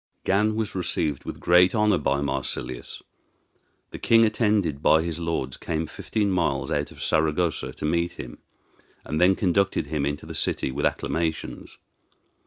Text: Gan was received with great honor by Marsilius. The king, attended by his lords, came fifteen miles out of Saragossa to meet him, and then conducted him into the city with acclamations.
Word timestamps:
Gan 0.25 0.55
was 0.55 0.73
received 0.73 1.25
with 1.25 1.39
great 1.39 1.75
honor 1.75 1.99
by 1.99 2.21
Marsilius. 2.21 3.03
The 3.91 3.99
king, 3.99 4.25
attended 4.25 4.81
by 4.81 5.03
his 5.03 5.19
lords, 5.19 5.57
came 5.57 5.85
fifteen 5.85 6.31
miles 6.31 6.71
out 6.71 6.89
of 6.89 7.03
Saragossa 7.03 7.71
to 7.73 7.85
meet 7.85 8.13
him, 8.13 8.39
and 9.05 9.21
then 9.21 9.35
conducted 9.35 9.85
him 9.85 10.03
into 10.07 10.25
the 10.25 10.33
city 10.33 10.71
with 10.71 10.87
acclamations. 10.87 11.77